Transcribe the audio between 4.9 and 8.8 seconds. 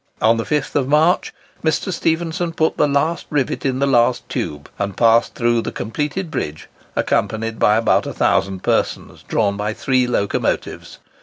passed through the completed bridge, accompanied by about a thousand